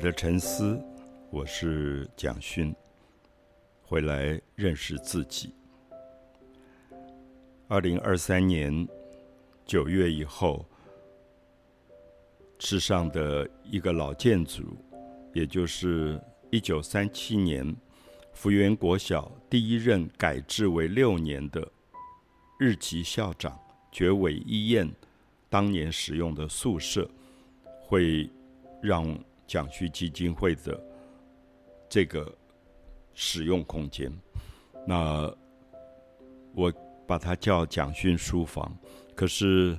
[0.00, 0.82] 的沉思，
[1.28, 2.74] 我是蒋勋，
[3.82, 5.52] 回来认识自己。
[7.68, 8.88] 二零二三年
[9.66, 10.64] 九月以后，
[12.58, 14.74] 世上的一个老建筑，
[15.34, 16.18] 也就是
[16.50, 17.76] 一九三七年
[18.32, 21.70] 福源国小第一任改制为六年的
[22.58, 23.60] 日籍校长
[23.92, 24.90] 绝尾一彦
[25.50, 27.06] 当年使用的宿舍，
[27.82, 28.30] 会
[28.82, 29.06] 让
[29.50, 30.80] 蒋旭基金会的
[31.88, 32.32] 这个
[33.14, 34.08] 使用空间，
[34.86, 35.28] 那
[36.54, 36.72] 我
[37.04, 38.72] 把它叫蒋勋书房。
[39.12, 39.76] 可是，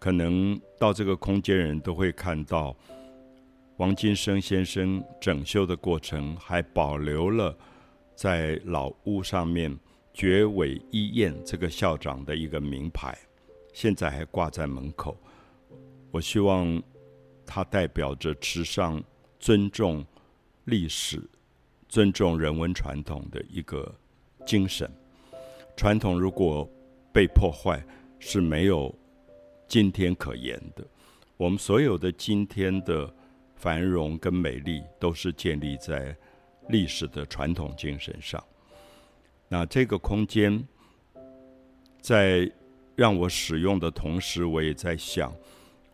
[0.00, 2.76] 可能到这个空间人都会看到，
[3.76, 7.56] 王金生先生整修的过程还保留了
[8.16, 9.78] 在老屋上面
[10.12, 13.16] 绝尾一彦这个校长的一个名牌，
[13.72, 15.16] 现在还挂在门口。
[16.10, 16.82] 我希望。
[17.46, 19.02] 它代表着池上
[19.38, 20.04] 尊重
[20.64, 21.22] 历史、
[21.88, 23.94] 尊重人文传统的一个
[24.46, 24.90] 精神。
[25.76, 26.68] 传统如果
[27.12, 27.84] 被破坏，
[28.18, 28.94] 是没有
[29.68, 30.84] 今天可言的。
[31.36, 33.12] 我们所有的今天的
[33.56, 36.16] 繁荣跟美丽，都是建立在
[36.68, 38.42] 历史的传统精神上。
[39.48, 40.64] 那这个空间
[42.00, 42.50] 在
[42.96, 45.32] 让我使用的同时，我也在想。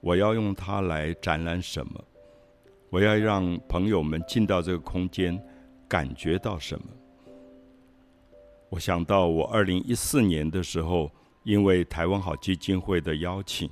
[0.00, 2.04] 我要用它来展览什么？
[2.88, 5.40] 我要让朋友们进到这个空间，
[5.86, 6.86] 感觉到什么？
[8.70, 11.10] 我想到我二零一四年的时候，
[11.44, 13.70] 因为台湾好基金会的邀请，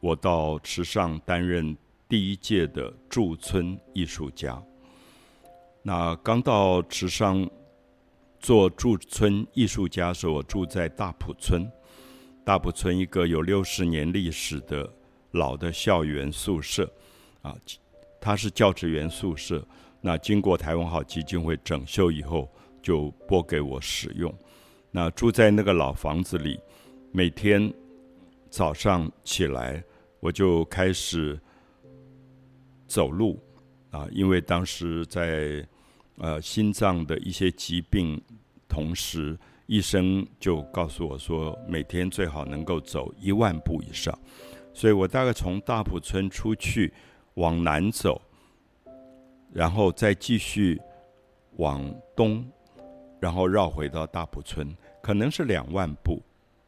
[0.00, 1.76] 我到池上担任
[2.08, 4.60] 第一届的驻村艺术家。
[5.82, 7.48] 那刚到池上
[8.40, 11.70] 做驻村艺术家时，我住在大埔村。
[12.44, 14.92] 大埔村一个有六十年历史的。
[15.32, 16.90] 老的校园宿舍，
[17.42, 17.56] 啊，
[18.20, 19.66] 它是教职员宿舍。
[20.00, 22.50] 那经过台湾好基金会整修以后，
[22.82, 24.32] 就拨给我使用。
[24.90, 26.58] 那住在那个老房子里，
[27.12, 27.72] 每天
[28.50, 29.82] 早上起来，
[30.20, 31.40] 我就开始
[32.86, 33.40] 走路，
[33.90, 35.66] 啊，因为当时在
[36.18, 38.20] 呃心脏的一些疾病，
[38.68, 44.16] 同时医生就告诉我说，每天最好能够走一万步以上。
[44.72, 46.92] 所以我大概从大埔村出去，
[47.34, 48.20] 往南走，
[49.52, 50.80] 然后再继续
[51.56, 52.44] 往东，
[53.20, 56.20] 然后绕回到大埔村，可能是两万步。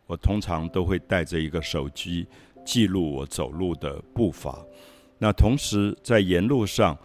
[0.07, 2.27] 我通常都会带着一个手机
[2.63, 4.63] 记录我走路的步伐。
[5.17, 6.97] 那同时在沿路上，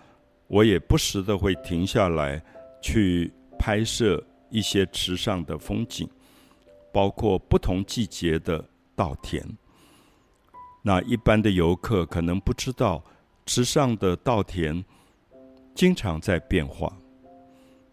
[0.47, 2.43] 我也不时的会停下来
[2.81, 6.09] 去拍摄一些池上的风景，
[6.91, 8.63] 包括不同季节的
[8.97, 9.41] 稻田。
[10.89, 13.03] 那一般的游客可能不知道，
[13.45, 14.83] 池上的稻田
[15.75, 16.91] 经常在变化。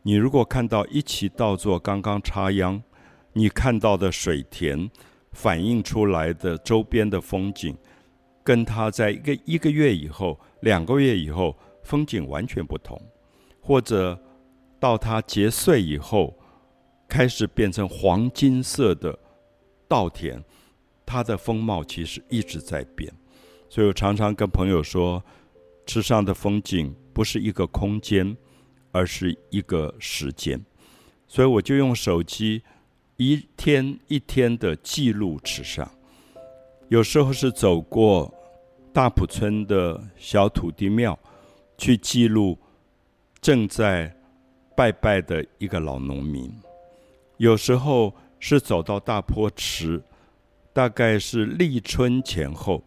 [0.01, 2.83] 你如果看到一起稻作刚刚插秧，
[3.35, 4.91] 你看到的水田
[5.33, 7.77] 反映出来的周边的风景，
[8.43, 12.99] 跟它在一个一个月以后、两个月以后风景完全不同。
[13.61, 14.19] 或者
[14.81, 16.35] 到它结穗以后，
[17.07, 19.19] 开始变成黄金色的
[19.87, 20.43] 稻田。
[21.07, 23.11] 它的风貌其实一直在变，
[23.71, 25.23] 所以我常常跟朋友说，
[25.87, 28.37] 池上的风景不是一个空间，
[28.91, 30.61] 而是一个时间。
[31.29, 32.63] 所以我就用手机
[33.17, 35.89] 一天一天的记录池上。
[36.89, 38.35] 有时候是走过
[38.93, 41.17] 大埔村的小土地庙，
[41.79, 42.59] 去记录
[43.41, 44.13] 正在
[44.77, 46.51] 拜拜的一个老农民；
[47.37, 50.03] 有时候是走到大坡池。
[50.77, 52.85] 大概是立春前后，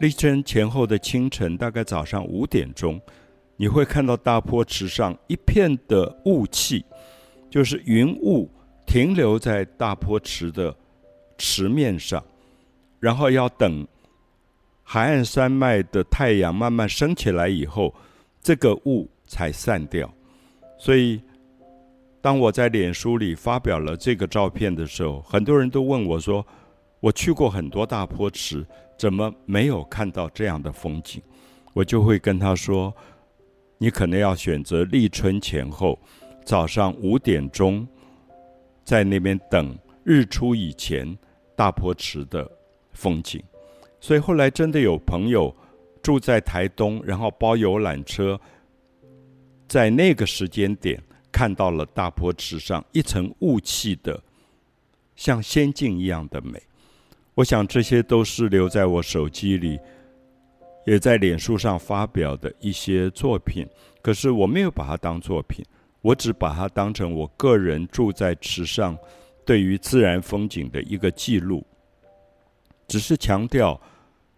[0.00, 3.00] 立春前后的清晨，大概早上五点钟，
[3.56, 6.84] 你会看到大坡池上一片的雾气，
[7.48, 8.50] 就是云雾
[8.84, 10.74] 停留在大坡池的
[11.38, 12.20] 池面上，
[12.98, 13.86] 然后要等
[14.82, 17.94] 海岸山脉的太阳慢慢升起来以后，
[18.42, 20.12] 这个雾才散掉，
[20.76, 21.20] 所以。
[22.22, 26.46] 当我在脸书里发表了这个照片的时候，很多人都问我说
[27.00, 28.66] ：“我去过很多大坡池，
[28.98, 31.22] 怎么没有看到这样的风景？”
[31.72, 32.94] 我就会跟他说
[33.78, 35.98] ：“你可能要选择立春前后，
[36.44, 37.88] 早上五点钟，
[38.84, 39.74] 在那边等
[40.04, 41.16] 日出以前
[41.56, 42.46] 大坡池的
[42.92, 43.42] 风景。”
[43.98, 45.54] 所以后来真的有朋友
[46.02, 48.38] 住在台东，然后包游览车，
[49.66, 51.02] 在那个时间点。
[51.30, 54.22] 看到了大坡池上一层雾气的，
[55.16, 56.62] 像仙境一样的美。
[57.34, 59.78] 我想这些都是留在我手机里，
[60.84, 63.66] 也在脸书上发表的一些作品。
[64.02, 65.64] 可是我没有把它当作品，
[66.02, 68.96] 我只把它当成我个人住在池上
[69.44, 71.64] 对于自然风景的一个记录。
[72.88, 73.80] 只是强调，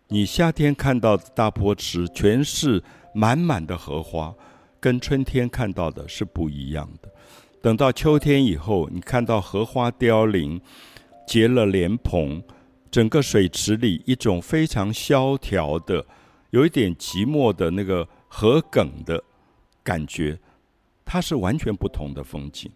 [0.08, 2.82] 你夏天看到的大坡池全是
[3.14, 4.34] 满满的荷花，
[4.82, 7.08] 跟春天看到的是不一样的。
[7.62, 10.60] 等到秋天以后，你看到荷花凋零，
[11.24, 12.42] 结了莲蓬，
[12.90, 16.04] 整个水池里一种非常萧条的、
[16.50, 19.22] 有一点寂寞的那个荷梗的
[19.84, 20.36] 感觉，
[21.04, 22.68] 它是完全不同的风景。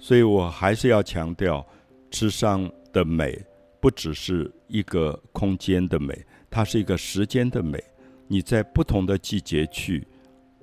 [0.00, 1.64] 所以我还是要强调，
[2.10, 3.40] 池上的美
[3.80, 7.80] 不只是一个空间的美，它是一个时间的美。
[8.26, 10.04] 你在不同的季节去，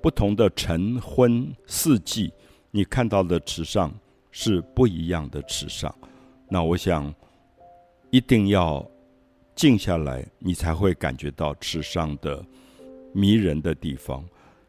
[0.04, 2.30] 不同的晨昏四季。
[2.70, 3.90] 你看到的池上
[4.30, 5.94] 是不一样的池上，
[6.46, 7.10] 那我想
[8.10, 8.86] 一定要
[9.54, 12.44] 静下来，你才会感觉到池上的
[13.14, 14.22] 迷人的地方。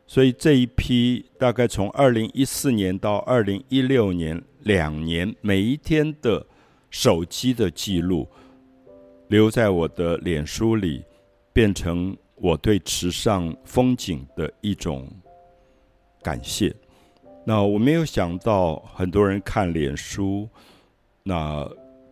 [0.08, 6.48] 所以这一批大概从二零一四年到二零一六年两年，每一天的
[6.90, 8.26] 手机的记录
[9.28, 11.04] 留在我的脸书里，
[11.52, 15.12] 变成我对池上风景的一种
[16.26, 16.76] 感谢。
[17.46, 20.50] 那我没有想到，很多人看脸书，
[21.22, 21.64] 那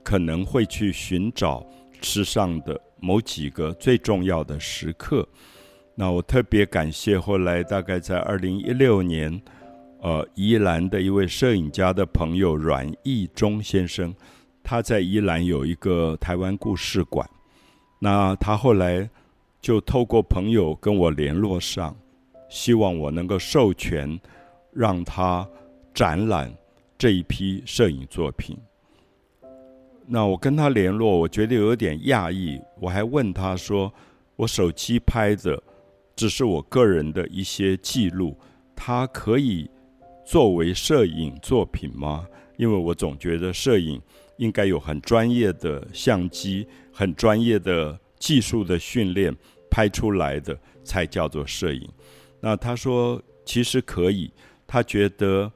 [0.04, 1.66] 可能会去寻找
[2.00, 5.28] 世上的某几个最重要的时刻。
[5.96, 9.42] 那我特别感谢后来大概在二零一六年，
[10.02, 14.14] 呃，宜兰的一位摄影家的朋友阮义忠先生，
[14.64, 17.28] 他在宜兰有一个台湾故事馆。
[17.98, 19.10] 那他后来
[19.60, 21.96] 就透过朋友跟我联络上，
[22.54, 24.20] 希望我能够授权。
[24.76, 25.48] 让他
[25.94, 26.52] 展览
[26.98, 28.58] 这一批摄影作品。
[30.08, 32.60] 那我跟他联络，我觉得有点讶异。
[32.82, 33.94] 我还问他说
[34.36, 35.62] ：“我手机拍的
[36.16, 38.36] 只是我个人的一些记录，
[38.76, 39.70] 它可以
[40.26, 42.26] 作为摄影作品吗？”
[42.58, 44.02] 因为我总觉得摄影
[44.38, 49.32] 应该有很专业的相机、很专业的技术的训练
[49.70, 51.88] 拍出来的才叫做摄影。
[52.46, 54.30] 那他说：“其实可以。”
[54.68, 55.50] 他觉得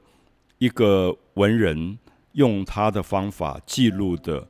[0.56, 1.98] 一个文人
[2.32, 4.48] 用他的方法记录的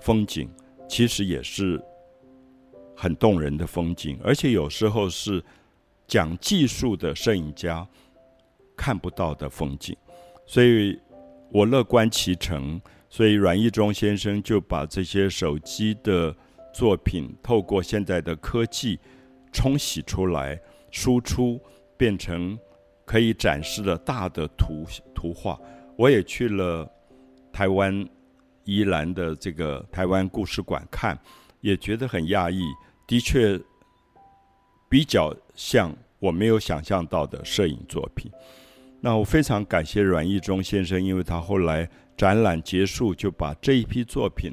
[0.00, 0.50] 风景，
[0.88, 1.80] 其实也是
[2.96, 5.40] 很动人的风景，而且有时候是
[6.08, 7.86] 讲技术的摄影家
[8.76, 9.96] 看不到的风景。
[10.44, 10.98] 所以
[11.52, 16.34] 我乐观其成，所以阮义忠先生就把这些手机的
[16.74, 18.98] 作品透过现在的科技
[19.52, 20.60] 冲洗出来，
[20.90, 21.60] 输出
[21.96, 22.58] 变成。
[23.08, 24.84] 可以展示的大的图
[25.14, 25.56] 图画，
[25.96, 26.84] 我也去了
[27.52, 28.04] 台湾
[28.64, 31.16] 宜兰的这个台湾故事馆看，
[31.60, 32.64] 也觉得很讶异，
[33.06, 33.56] 的确
[34.88, 38.28] 比较像我没有想象到的摄影作品。
[39.00, 44.52] 那我非常感谢阮义忠先生，因为他后来展览结束就把这一批作品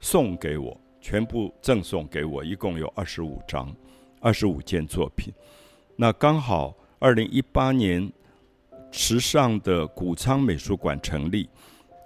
[0.00, 3.72] 送给我，全部赠送给我，一共有二十五张，
[4.20, 5.32] 二十五件作品。
[5.96, 6.74] 那刚好。
[6.98, 8.10] 二零一八年，
[8.90, 11.46] 池上的谷仓美术馆成立，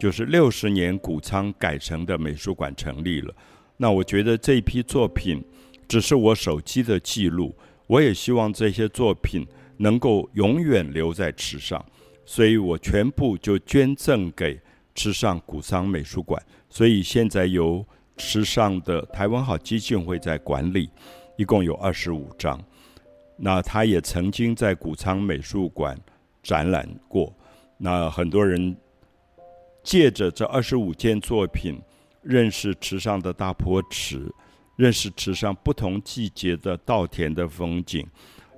[0.01, 3.33] 就是六十年谷仓改成的美术馆成立了。
[3.77, 5.43] 那我觉得这一批作品
[5.87, 7.55] 只是我手机的记录，
[7.87, 11.83] 我也希望这些作品能够永远留在池上，
[12.27, 14.61] 所以我全部就捐赠给
[14.93, 16.43] 池上谷仓美术馆。
[16.69, 20.91] 所以现在由池上的台湾好基金会在管理，
[21.37, 22.61] 一共有二十五张。
[23.43, 25.99] 那他也曾经在谷仓美术馆
[26.43, 27.35] 展览过。
[27.79, 28.77] 那很多人
[29.83, 31.81] 借着这二十五件作品，
[32.21, 34.31] 认识池上的大坡池，
[34.77, 38.07] 认识池上不同季节的稻田的风景，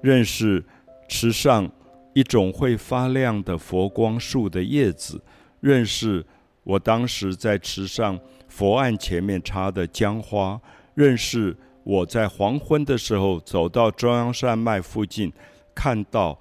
[0.00, 0.64] 认识
[1.08, 1.70] 池上
[2.12, 5.22] 一种会发亮的佛光树的叶子，
[5.60, 6.26] 认识
[6.64, 10.60] 我当时在池上佛案前面插的姜花，
[10.94, 11.56] 认识。
[11.84, 15.32] 我在黄昏的时候走到中央山脉附近，
[15.74, 16.38] 看到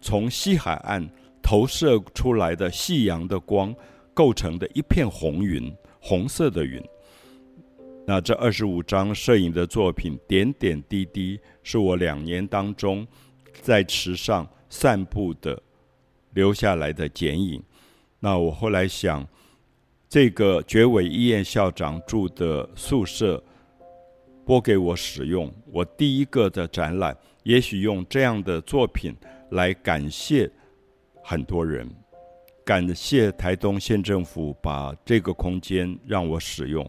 [0.00, 1.08] 从西海岸
[1.42, 3.74] 投射出来的夕阳的光
[4.12, 6.82] 构成的一片红云，红色的云。
[8.06, 13.06] 那这二十五张摄影的作品，点点滴滴，是我两年当中
[13.62, 15.60] 在池上散步的
[16.34, 17.62] 留下来的剪影。
[18.20, 19.26] 那我后来想，
[20.08, 23.42] 这个绝尾医院校长住的宿舍。
[24.46, 29.12] 拨给我使用，我第一个的展览，也许用这样的作品
[29.50, 30.48] 来感谢
[31.20, 31.90] 很多人，
[32.64, 36.88] 感谢台东县政府把这个空间让我使用，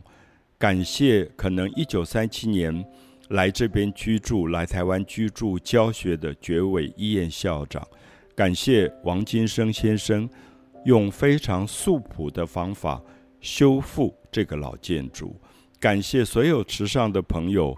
[0.59, 2.85] 感谢可能一九三七年
[3.29, 7.85] 来这边居住、来台湾居住教学的绝尾医院校长，
[8.35, 10.29] 感谢王金生先生
[10.85, 13.01] 用非常素朴的方法
[13.41, 15.35] 修复这个老建筑，
[15.79, 17.75] 感谢所有池上的朋友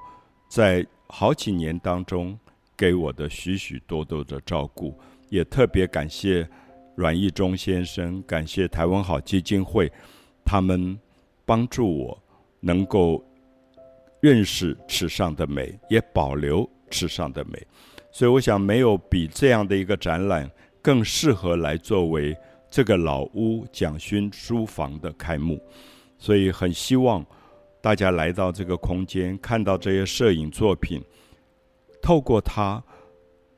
[0.49, 2.37] 在好几年当中
[2.77, 4.97] 给我的许许多多的照顾，
[5.29, 6.47] 也特别感谢
[6.95, 9.91] 阮义忠先生，感谢台湾好基金会，
[10.43, 10.99] 他们
[11.45, 12.23] 帮助我
[12.59, 13.23] 能够。
[14.21, 17.65] 认识池上的美，也保留池上的美，
[18.11, 20.51] 所以我想没有比这样的一个展览
[20.81, 22.35] 更适合来作为
[22.69, 25.57] 这个老屋蒋勋书房的开幕。
[26.17, 27.25] 所以很希望
[27.81, 31.03] 大家来到这个空间，看到这些摄影作品，
[32.01, 32.83] 透过它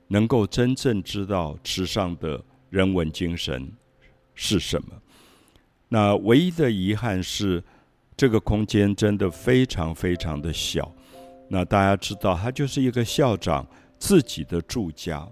[0.08, 3.72] 能够真正知道池上的人文精神
[4.36, 4.90] 是什么。
[5.90, 7.64] 那唯一的遗憾是。
[8.18, 10.94] 这个空间真的非常非常的小，
[11.48, 13.66] 那大家知道，它就是一个校长
[13.98, 15.28] 自己的住家，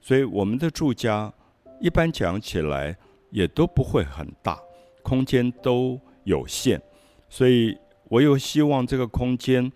[0.00, 1.30] 所以我们的住家
[1.78, 2.96] 一般讲起来
[3.28, 4.58] 也都不会很大，
[5.02, 6.80] 空间都有限，
[7.28, 7.76] 所以
[8.12, 9.72] 我又希望这个空间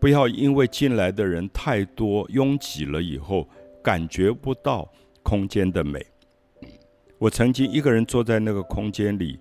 [0.00, 3.48] 不要因为进来的人太多拥挤了以后
[3.82, 4.88] 感觉不到
[5.24, 6.06] 空间的美。
[7.18, 9.40] 我曾经一个人坐在那个空间里。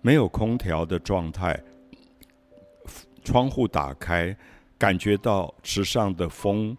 [0.00, 1.58] 没有空调的状态，
[3.24, 4.36] 窗户打开，
[4.76, 6.76] 感觉到池上的风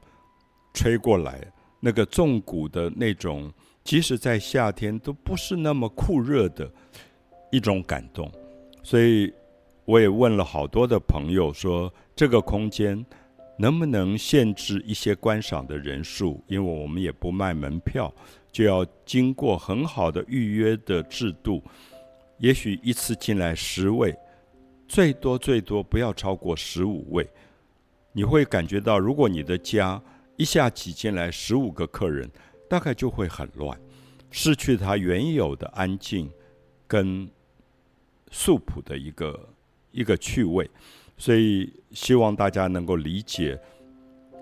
[0.76, 1.42] 吹过来，
[1.80, 3.52] 那个纵谷的那种，
[3.84, 6.72] 即使在夏天都不是那么酷热的
[7.52, 8.32] 一种感动。
[8.84, 9.34] 所以
[9.86, 13.06] 我也问了好多的朋友，说这个空间
[13.58, 16.44] 能不能限制一些观赏的人数？
[16.48, 18.14] 因为我们也不卖门票，
[18.52, 21.64] 就要经过很好的预约的制度。
[22.40, 24.14] 也许一次进来十位，
[24.88, 27.26] 最多最多不要超过十五位。
[28.12, 30.02] 你会感觉到，如果你的家
[30.36, 32.30] 一下挤进来十五个客人，
[32.68, 33.80] 大概就会很乱，
[34.32, 36.30] 失去它原有的安静
[36.88, 37.30] 跟
[38.32, 39.48] 素朴的一个
[39.96, 40.70] 一个趣味。
[41.18, 43.58] 所以希望大家能够理解，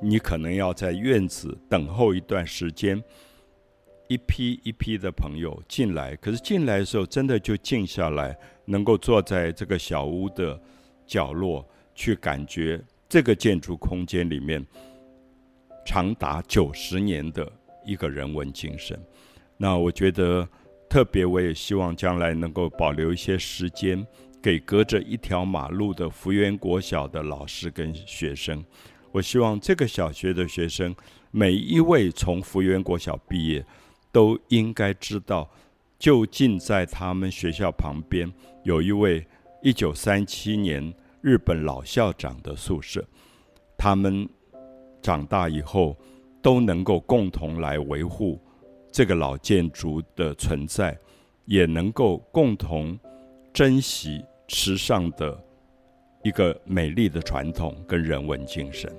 [0.02, 3.02] 你可能要在院子等候一段时间。
[4.10, 10.60] 一批一批的朋友进来，可是进来的时候真的就静下来，能够坐在这个小屋的
[11.08, 14.64] 角落，去感觉这个建筑空间里面
[15.86, 17.50] 长达九十年的
[17.86, 19.00] 一个人文精神。
[19.58, 20.48] 那我觉得
[20.90, 24.06] 特别，我也希望将来能够保留一些时间，
[24.44, 28.64] 给隔着一条马路的福源国小的老师跟学生。
[29.12, 30.96] 我希望这个小学的学生
[31.32, 33.66] 每一位从福源国小毕业。
[34.12, 35.50] 都应该知道，
[35.98, 38.32] 就近在他们学校旁边
[38.62, 39.26] 有一位
[39.64, 43.04] 一九三七年日本老校长的宿舍。
[43.76, 44.30] 他们
[45.02, 45.98] 长大以后
[46.44, 48.40] 都能够共同来维护
[48.92, 50.96] 这个老建筑的存在，
[51.46, 52.96] 也能够共同
[53.52, 55.38] 珍惜时尚的
[56.24, 58.92] 一个美丽的传统跟人文精神。